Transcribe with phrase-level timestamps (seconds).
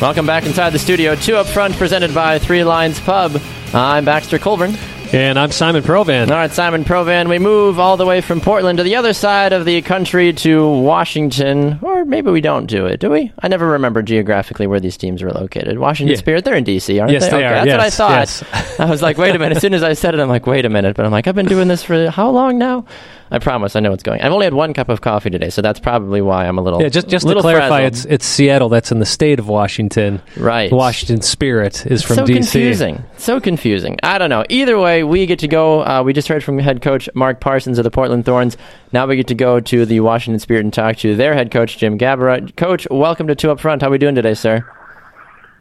[0.00, 1.14] Welcome back inside the studio.
[1.16, 3.40] Two up front, presented by Three Lines Pub.
[3.72, 4.74] I'm Baxter Colburn.
[5.12, 6.28] And I'm Simon Provan.
[6.30, 7.28] All right, Simon Provan.
[7.30, 10.68] We move all the way from Portland to the other side of the country to
[10.68, 13.32] Washington, or maybe we don't do it, do we?
[13.38, 15.78] I never remember geographically where these teams are located.
[15.78, 16.18] Washington Yeah.
[16.20, 17.30] Spirit, they're in D.C., aren't Yes, they?
[17.30, 17.64] they Okay, are.
[17.64, 18.42] That's Yes, what I yes.
[18.42, 18.80] thought.
[18.80, 19.56] I was like, wait a minute.
[19.56, 20.94] As soon as I said it, I'm like, wait a minute.
[20.96, 22.84] But I'm like, I've been doing this for how long now?
[23.30, 24.20] I promise I know what's going.
[24.20, 26.80] I've only had one cup of coffee today, so that's probably why I'm a little.
[26.80, 27.92] Yeah, just just to clarify, frazzled.
[27.92, 28.68] it's it's Seattle.
[28.68, 30.22] That's in the state of Washington.
[30.36, 30.70] Right.
[30.70, 32.26] Washington Spirit is from D.C.
[32.26, 32.52] so DC.
[32.52, 33.04] confusing.
[33.16, 33.98] So confusing.
[34.02, 34.44] I don't know.
[34.48, 35.84] Either way, we get to go.
[35.84, 38.56] Uh, we just heard from head coach Mark Parsons of the Portland Thorns.
[38.92, 41.78] Now we get to go to the Washington Spirit and talk to their head coach
[41.78, 42.54] Jim Gabarra.
[42.56, 43.82] Coach, welcome to Two Up Front.
[43.82, 44.64] How are we doing today, sir?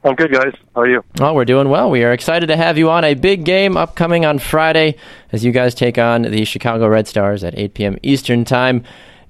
[0.06, 0.54] I'm good, guys.
[0.76, 1.04] How are you?
[1.20, 1.90] Oh, we're doing well.
[1.90, 3.04] We are excited to have you on.
[3.04, 4.98] A big game upcoming on Friday
[5.32, 7.98] as you guys take on the Chicago Red Stars at 8 p.m.
[8.04, 8.84] Eastern Time.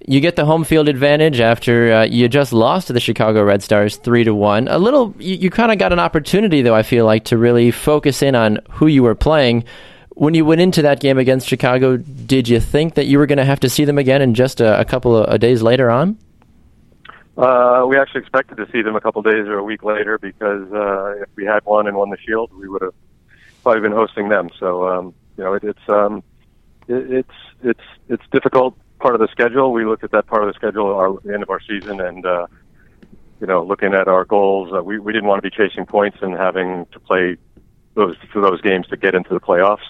[0.05, 3.63] You get the home field advantage after uh, you just lost to the Chicago Red
[3.63, 4.67] Stars three to one.
[4.67, 6.75] A little, you, you kind of got an opportunity though.
[6.75, 9.63] I feel like to really focus in on who you were playing.
[10.09, 13.37] When you went into that game against Chicago, did you think that you were going
[13.37, 16.17] to have to see them again in just a, a couple of days later on?
[17.37, 20.71] Uh, we actually expected to see them a couple days or a week later because
[20.71, 22.93] uh, if we had won and won the Shield, we would have
[23.61, 24.49] probably been hosting them.
[24.57, 26.23] So um, you know, it, it's um,
[26.87, 29.73] it, it's it's it's difficult part of the schedule.
[29.73, 32.25] We looked at that part of the schedule our the end of our season, and
[32.25, 32.47] uh,
[33.41, 36.17] you know, looking at our goals, uh, we we didn't want to be chasing points
[36.21, 37.37] and having to play
[37.95, 39.85] those through those games to get into the playoffs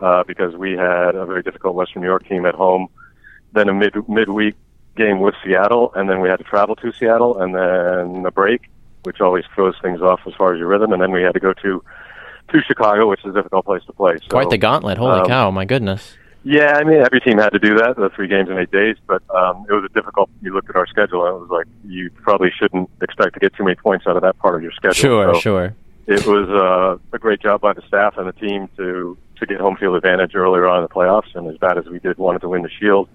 [0.00, 2.88] uh, because we had a very difficult Western New York team at home,
[3.52, 4.56] then a mid midweek
[4.98, 8.68] game with Seattle, and then we had to travel to Seattle, and then a break,
[9.04, 11.40] which always throws things off as far as your rhythm, and then we had to
[11.40, 11.82] go to
[12.52, 14.16] to Chicago, which is a difficult place to play.
[14.22, 14.98] So, Quite the gauntlet.
[14.98, 15.50] Holy um, cow!
[15.50, 16.16] My goodness.
[16.44, 18.96] Yeah, I mean, every team had to do that, the three games in eight days,
[19.06, 20.30] but um, it was a difficult.
[20.40, 23.54] You looked at our schedule, and it was like you probably shouldn't expect to get
[23.54, 24.94] too many points out of that part of your schedule.
[24.94, 25.74] Sure, So sure.
[26.06, 29.60] It was uh, a great job by the staff and the team to to get
[29.60, 32.40] home field advantage earlier on in the playoffs, and as bad as we did, wanted
[32.40, 33.08] to win the Shield.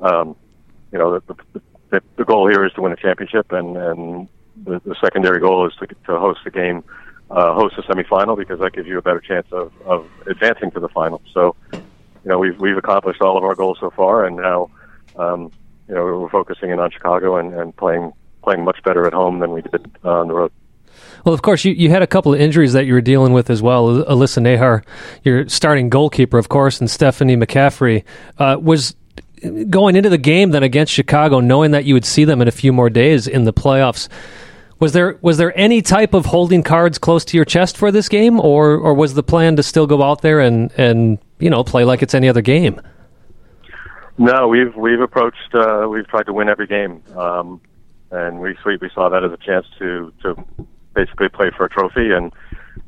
[0.00, 0.34] Um,
[0.92, 1.60] you know, the, the,
[1.90, 4.28] the, the goal here is to win a championship, and and
[4.64, 6.84] the, the secondary goal is to to host the game,
[7.30, 10.80] uh, host a semifinal because that gives you a better chance of of advancing to
[10.80, 11.20] the final.
[11.32, 11.80] So you
[12.34, 14.70] know, we've we've accomplished all of our goals so far, and now,
[15.16, 15.50] um,
[15.88, 18.12] you know, we're focusing in on Chicago and, and playing
[18.42, 20.52] playing much better at home than we did uh, on the road.
[21.24, 23.50] Well, of course, you, you had a couple of injuries that you were dealing with
[23.50, 24.04] as well.
[24.04, 24.84] Alyssa Naeher,
[25.22, 28.04] your starting goalkeeper, of course, and Stephanie McCaffrey.
[28.38, 28.94] Uh, was
[29.70, 32.52] going into the game then against Chicago, knowing that you would see them in a
[32.52, 34.08] few more days in the playoffs.
[34.80, 38.08] Was there was there any type of holding cards close to your chest for this
[38.08, 41.64] game, or or was the plan to still go out there and and you know
[41.64, 42.80] play like it's any other game?
[44.18, 47.60] No, we've we've approached uh, we've tried to win every game, um,
[48.10, 50.44] and we we saw that as a chance to to
[50.94, 52.10] basically play for a trophy.
[52.12, 52.32] And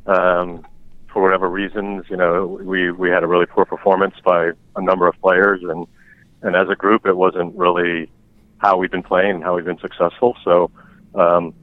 [0.07, 0.67] um,
[1.13, 5.07] for whatever reasons, you know, we we had a really poor performance by a number
[5.07, 5.87] of players, and
[6.43, 8.11] and as a group, it wasn't really
[8.59, 10.37] how we've been playing and how we've been successful.
[10.45, 10.71] So,
[11.15, 11.55] um,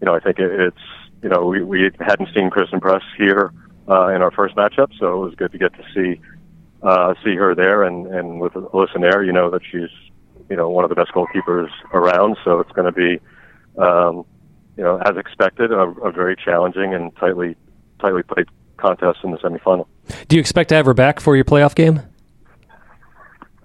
[0.00, 0.76] you know, I think it, it's
[1.22, 3.52] you know we we hadn't seen Christen Press here
[3.88, 6.20] uh, in our first matchup, so it was good to get to see
[6.82, 9.90] uh, see her there, and and with Alyssa Naeher, you know that she's
[10.48, 12.36] you know one of the best goalkeepers around.
[12.44, 13.20] So it's going to be
[13.78, 14.24] um,
[14.76, 17.56] you know as expected a, a very challenging and tightly
[18.00, 18.46] tightly played
[18.76, 19.86] contest in the semifinal.
[20.28, 22.02] Do you expect to have her back for your playoff game,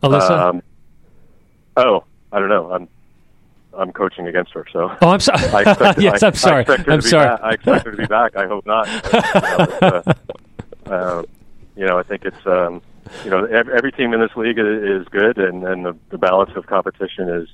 [0.03, 0.31] Alyssa?
[0.31, 0.63] Um,
[1.77, 2.71] oh, I don't know.
[2.71, 2.87] I'm
[3.77, 4.91] I'm coaching against her, so.
[5.01, 5.39] oh, I'm sorry.
[5.53, 6.65] I expect, yes, I, I'm sorry.
[6.67, 7.27] I be sorry.
[7.27, 7.43] Back.
[7.43, 8.35] I expect her to be back.
[8.35, 8.87] I hope not.
[8.87, 10.07] you, know, but,
[10.87, 11.23] uh, uh,
[11.75, 12.81] you know, I think it's um,
[13.23, 16.17] you know, every, every team in this league is, is good, and, and the, the
[16.17, 17.49] balance of competition is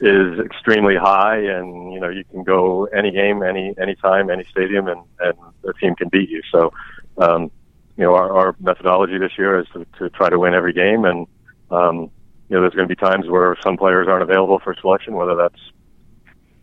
[0.00, 4.44] is extremely high, and you know you can go any game, any any time, any
[4.44, 6.42] stadium, and and the team can beat you.
[6.50, 6.72] So,
[7.18, 7.50] um,
[7.96, 11.04] you know, our, our methodology this year is to, to try to win every game,
[11.04, 11.26] and
[11.74, 12.10] um,
[12.48, 15.34] you know, there's going to be times where some players aren't available for selection, whether
[15.34, 15.60] that's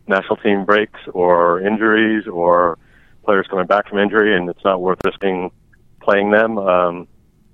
[0.07, 2.77] national team breaks or injuries or
[3.23, 5.51] players coming back from injury, and it's not worth risking
[6.01, 7.07] playing them um,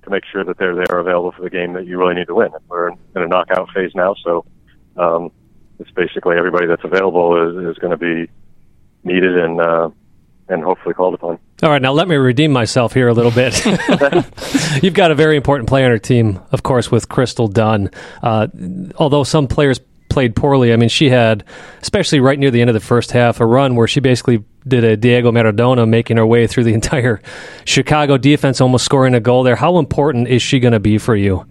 [0.03, 2.35] to make sure that they're there available for the game that you really need to
[2.35, 2.49] win.
[2.67, 4.45] We're in a knockout phase now, so
[4.95, 5.31] um,
[5.79, 8.31] it's basically everybody that's available is, is going to be
[9.03, 9.89] needed and uh,
[10.49, 11.39] and hopefully called upon.
[11.63, 13.65] All right, now let me redeem myself here a little bit.
[14.83, 17.89] You've got a very important player on your team, of course, with Crystal Dunn.
[18.21, 18.47] Uh,
[18.97, 19.79] although some players
[20.09, 21.43] played poorly, I mean, she had,
[21.81, 24.83] especially right near the end of the first half, a run where she basically did
[24.83, 27.21] a Diego Maradona, making her way through the entire
[27.65, 29.55] Chicago defense, almost scoring a goal there.
[29.55, 31.45] How important is she going to be for you?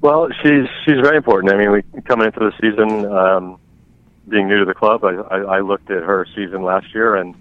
[0.00, 1.52] Well, she's she's very important.
[1.52, 3.58] I mean, we coming into the season, um,
[4.28, 7.34] being new to the club, I, I, I looked at her season last year, and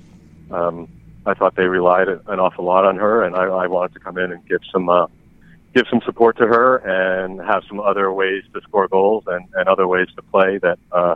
[0.52, 0.88] um,
[1.26, 4.18] I thought they relied an awful lot on her, and I, I wanted to come
[4.18, 5.08] in and give some uh,
[5.76, 9.68] give some support to her and have some other ways to score goals and, and
[9.68, 11.16] other ways to play that uh,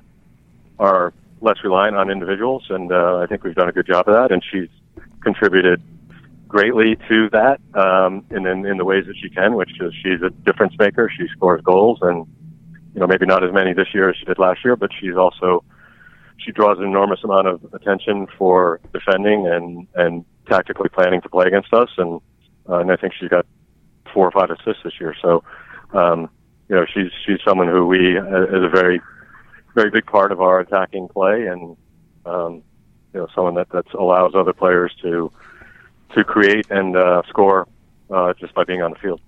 [0.77, 2.65] are less reliant on individuals.
[2.69, 4.69] And uh, I think we've done a good job of that, and she's
[5.21, 5.81] contributed
[6.47, 10.21] greatly to that um, in, in in the ways that she can, which is she's
[10.21, 11.09] a difference maker.
[11.09, 12.27] She scores goals, and
[12.93, 15.15] you know maybe not as many this year as she did last year, but she's
[15.15, 15.63] also
[16.37, 21.47] she draws an enormous amount of attention for defending and and tactically planning to play
[21.47, 22.21] against us, and
[22.69, 23.45] uh, and I think she's got
[24.13, 25.15] four or five assists this year.
[25.21, 25.43] So
[25.93, 26.29] um,
[26.69, 29.01] you know she's she's someone who we uh, is a very
[29.75, 31.77] very big part of our attacking play, and
[32.25, 32.63] um,
[33.13, 35.31] you know someone that that allows other players to
[36.15, 37.67] to create and uh, score
[38.09, 39.21] uh, just by being on the field.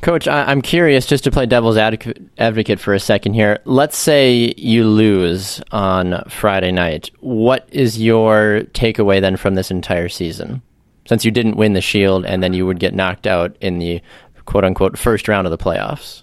[0.00, 3.58] Coach, I- am curious just to play devil's advocate for a second here.
[3.64, 7.10] Let's say you lose on Friday night.
[7.20, 10.62] What is your takeaway then from this entire season?
[11.06, 14.00] Since you didn't win the Shield and then you would get knocked out in the
[14.44, 16.22] quote unquote first round of the playoffs.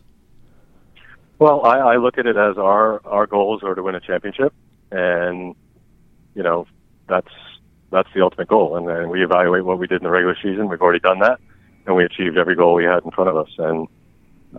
[1.39, 4.53] Well, I, I look at it as our our goals are to win a championship,
[4.91, 5.55] and
[6.35, 6.67] you know
[7.09, 7.31] that's
[7.91, 8.77] that's the ultimate goal.
[8.77, 10.69] And then we evaluate what we did in the regular season.
[10.69, 11.39] We've already done that,
[11.85, 13.49] and we achieved every goal we had in front of us.
[13.57, 13.87] And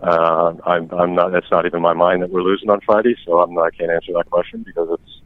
[0.01, 1.31] uh, I'm, I'm not.
[1.31, 3.15] That's not even my mind that we're losing on Friday.
[3.25, 5.21] So I'm not, I can't answer that question because it's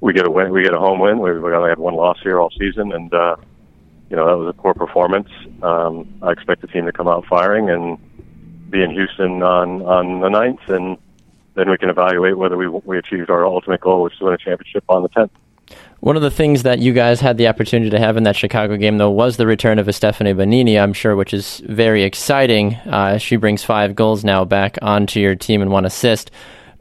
[0.00, 0.50] we get a win.
[0.50, 1.18] We get a home win.
[1.20, 3.36] We've only had one loss here all season, and uh,
[4.10, 5.28] you know that was a poor performance.
[5.62, 7.98] Um, I expect the team to come out firing and
[8.70, 10.98] be in Houston on on the ninth, and
[11.54, 14.34] then we can evaluate whether we we achieved our ultimate goal, which is to win
[14.34, 15.32] a championship on the tenth.
[16.04, 18.76] One of the things that you guys had the opportunity to have in that Chicago
[18.76, 22.74] game, though, was the return of Estefany Banini, I'm sure, which is very exciting.
[22.74, 26.30] Uh, she brings five goals now back onto your team and one assist.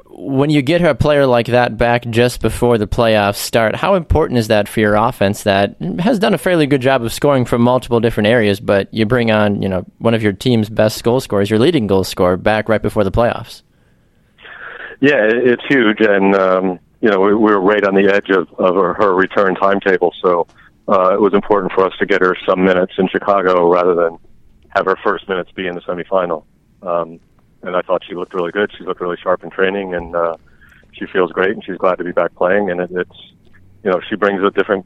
[0.09, 4.39] When you get a player like that back just before the playoffs start, how important
[4.39, 7.61] is that for your offense that has done a fairly good job of scoring from
[7.61, 11.21] multiple different areas, but you bring on, you know, one of your team's best goal
[11.21, 13.61] scorers, your leading goal scorer, back right before the playoffs?
[14.99, 18.47] Yeah, it's huge, and um, you know, we, we were right on the edge of,
[18.57, 20.13] of her, her return timetable.
[20.21, 20.47] So
[20.87, 24.17] uh, it was important for us to get her some minutes in Chicago rather than
[24.69, 26.45] have her first minutes be in the semifinal.
[26.81, 27.19] Um,
[27.61, 28.71] and I thought she looked really good.
[28.77, 30.37] She looked really sharp in training, and uh,
[30.93, 32.71] she feels great, and she's glad to be back playing.
[32.71, 33.19] And it, it's,
[33.83, 34.85] you know, she brings a different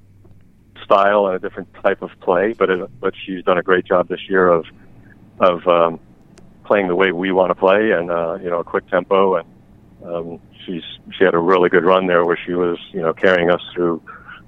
[0.83, 4.07] style and a different type of play, but it, but she's done a great job
[4.07, 4.65] this year of
[5.39, 5.99] of um,
[6.65, 9.47] playing the way we want to play, and uh, you know, a quick tempo and
[10.05, 10.83] um, she's
[11.17, 14.01] she had a really good run there where she was you know carrying us through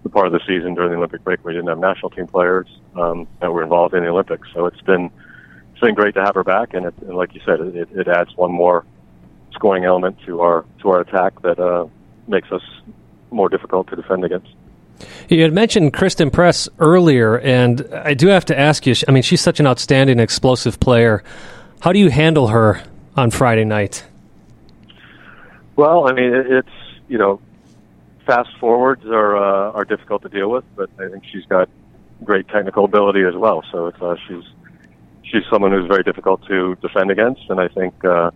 [0.03, 2.67] the part of the season during the Olympic break we didn't have national team players
[2.95, 4.47] um, that were involved in the Olympics.
[4.53, 5.11] So it's been
[5.71, 8.07] it's been great to have her back, and, it, and like you said, it, it
[8.07, 8.85] adds one more
[9.53, 11.87] scoring element to our to our attack that uh,
[12.27, 12.61] makes us
[13.31, 14.49] more difficult to defend against.
[15.29, 18.95] You had mentioned Christen Press earlier, and I do have to ask you.
[19.07, 21.23] I mean, she's such an outstanding, explosive player.
[21.79, 22.83] How do you handle her
[23.15, 24.03] on Friday night?
[25.79, 26.67] Well, I mean, it's
[27.07, 27.39] you know,
[28.25, 31.69] fast forwards are uh, are difficult to deal with, but I think she's got
[32.21, 33.63] great technical ability as well.
[33.71, 34.43] So it's, uh, she's
[35.24, 38.31] she's someone who's very difficult to defend against, and I think uh,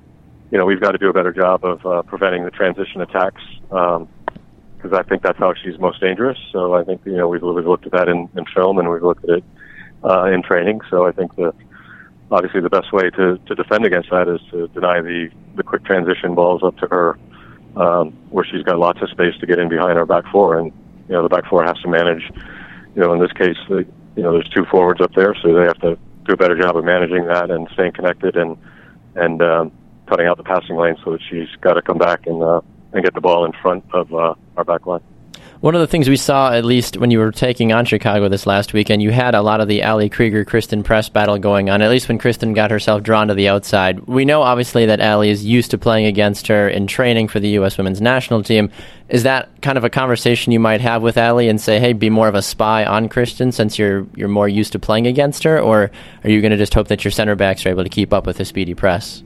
[0.51, 3.41] you know we've got to do a better job of uh, preventing the transition attacks
[3.63, 6.37] because um, I think that's how she's most dangerous.
[6.53, 9.03] So I think you know we've, we've looked at that in, in film and we've
[9.03, 9.43] looked at it
[10.01, 10.79] uh, in training.
[10.89, 11.53] So I think the
[12.31, 15.83] obviously the best way to, to defend against that is to deny the, the quick
[15.83, 17.17] transition balls up to her
[17.75, 20.71] um, where she's got lots of space to get in behind our back four, and
[21.07, 22.31] you know the back four has to manage.
[22.95, 25.65] You know, in this case, the, you know there's two forwards up there, so they
[25.65, 28.57] have to do a better job of managing that and staying connected and
[29.15, 29.71] and um,
[30.07, 32.61] cutting out the passing lane so that she's got to come back and uh,
[32.93, 35.01] and get the ball in front of uh, our back line.
[35.63, 38.45] One of the things we saw, at least when you were taking on Chicago this
[38.45, 41.81] last weekend, you had a lot of the Ali Krieger Kirsten Press battle going on,
[41.81, 44.01] at least when Kirsten got herself drawn to the outside.
[44.01, 47.47] We know, obviously, that Ali is used to playing against her in training for the
[47.51, 47.77] U.S.
[47.77, 48.71] women's national team.
[49.07, 52.09] Is that kind of a conversation you might have with Ali and say, hey, be
[52.09, 55.61] more of a spy on Kirsten since you're, you're more used to playing against her?
[55.61, 55.91] Or
[56.25, 58.25] are you going to just hope that your center backs are able to keep up
[58.25, 59.23] with the speedy press?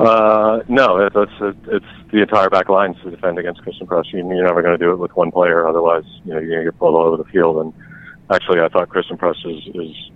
[0.00, 4.06] Uh, no, it's, it's it's the entire back line to defend against Kirsten Press.
[4.12, 6.64] You, you're never going to do it with one player, otherwise, you know, you're going
[6.64, 7.58] to get pulled all over the field.
[7.58, 7.74] And
[8.30, 10.10] actually, I thought Kirsten Press is, is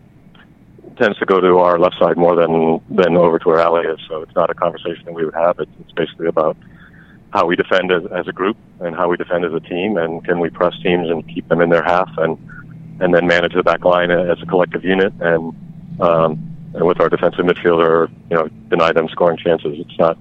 [0.96, 3.98] tends to go to our left side more than than over to where Ali is.
[4.08, 5.58] So it's not a conversation that we would have.
[5.58, 6.56] It's, it's basically about
[7.34, 10.24] how we defend as, as a group and how we defend as a team, and
[10.24, 12.38] can we press teams and keep them in their half, and
[13.00, 15.54] and then manage the back line as a collective unit and.
[16.00, 19.78] Um, and with our defensive midfielder, you know, deny them scoring chances.
[19.78, 20.18] It's not.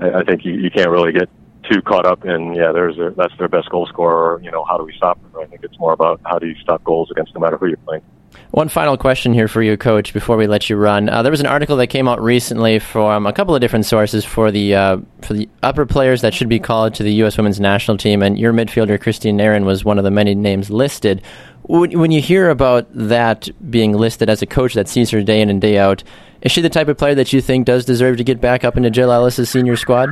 [0.00, 1.28] I, I think you, you can't really get
[1.70, 4.40] too caught up in yeah, there's their, that's their best goal scorer.
[4.42, 5.40] You know, how do we stop them?
[5.40, 7.76] I think it's more about how do you stop goals against no matter who you're
[7.78, 8.02] playing.
[8.50, 11.08] One final question here for you, Coach, before we let you run.
[11.08, 14.24] Uh, there was an article that came out recently from a couple of different sources
[14.24, 17.36] for the uh, for the upper players that should be called to the U.S.
[17.36, 21.20] Women's National Team, and your midfielder Christine Nairn was one of the many names listed.
[21.64, 25.50] When you hear about that being listed as a coach that sees her day in
[25.50, 26.04] and day out,
[26.42, 28.76] is she the type of player that you think does deserve to get back up
[28.76, 30.10] into Jill Ellis's senior squad?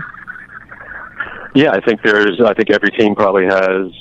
[1.54, 2.40] Yeah, I think there's.
[2.44, 3.92] I think every team probably has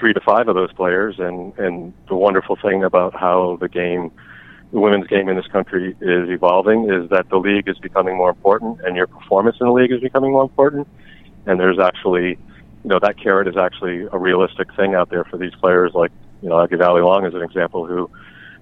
[0.00, 4.10] three to five of those players, and and the wonderful thing about how the game,
[4.72, 8.30] the women's game in this country is evolving, is that the league is becoming more
[8.30, 10.88] important, and your performance in the league is becoming more important,
[11.46, 15.36] and there's actually, you know, that carrot is actually a realistic thing out there for
[15.36, 16.10] these players like
[16.42, 18.10] you know, give Allie Long as an example, who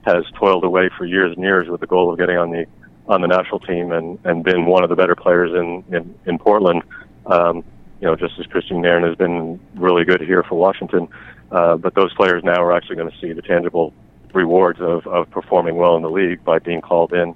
[0.02, 2.66] has toiled away for years and years with the goal of getting on the
[3.06, 6.38] on the national team and and been one of the better players in in, in
[6.38, 6.82] Portland.
[7.26, 7.64] Um,
[8.00, 11.08] you know, just as Christine Nairn has been really good here for Washington.
[11.50, 13.92] Uh, but those players now are actually going to see the tangible
[14.34, 17.34] rewards of, of performing well in the league by being called in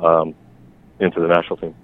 [0.00, 0.34] um,
[0.98, 1.74] into the national team.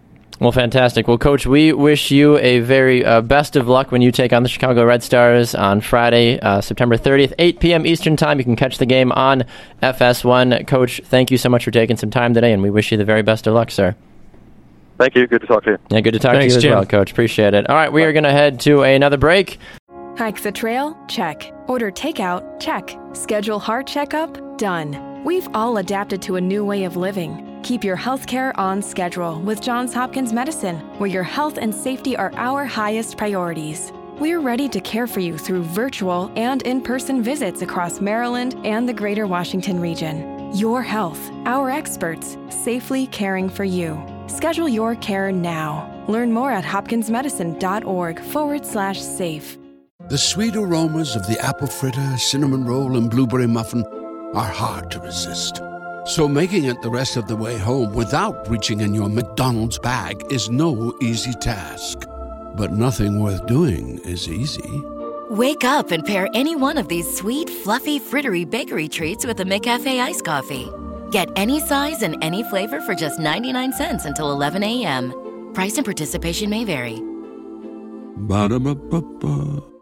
[0.41, 1.09] Well, fantastic.
[1.09, 4.45] Well, Coach, we wish you a very uh, best of luck when you take on
[4.45, 7.87] the Chicago Red Stars on Friday, uh, September 30th, 8 p.m.
[7.87, 8.39] Eastern Time.
[8.39, 9.45] You can catch the game on
[9.83, 10.69] FS1.
[10.69, 13.05] Coach, thank you so much for taking some time today, and we wish you the
[13.05, 13.97] very best of luck, sir.
[14.99, 15.27] Thank you.
[15.27, 15.79] Good to talk to you.
[15.91, 16.73] Yeah, good to talk Thanks, to you Jim.
[16.73, 17.13] as well, Coach.
[17.13, 17.69] Appreciate it.
[17.71, 19.59] All right, we are going to head to another break.
[20.17, 20.99] Hike the trail?
[21.09, 21.53] Check.
[21.69, 22.59] Order takeout?
[22.61, 22.99] Check.
[23.13, 24.59] Schedule heart checkup?
[24.59, 25.23] Done.
[25.25, 27.61] We've all adapted to a new way of living.
[27.63, 32.17] Keep your health care on schedule with Johns Hopkins Medicine, where your health and safety
[32.17, 33.93] are our highest priorities.
[34.19, 38.89] We're ready to care for you through virtual and in person visits across Maryland and
[38.89, 40.53] the greater Washington region.
[40.57, 43.95] Your health, our experts, safely caring for you.
[44.29, 46.05] Schedule your care now.
[46.07, 49.59] Learn more at hopkinsmedicine.org forward slash safe.
[50.09, 53.85] The sweet aromas of the apple fritter, cinnamon roll, and blueberry muffin
[54.35, 55.61] are hard to resist.
[56.07, 60.25] So making it the rest of the way home without reaching in your McDonald's bag
[60.31, 62.07] is no easy task.
[62.55, 64.83] But nothing worth doing is easy.
[65.31, 69.45] Wake up and pair any one of these sweet, fluffy, frittery bakery treats with a
[69.45, 70.71] McCafe iced coffee.
[71.11, 75.13] Get any size and any flavor for just 99 cents until 11 a.m.
[75.55, 77.01] Price and participation may vary.
[78.17, 79.78] Ba-da-ba-ba-ba.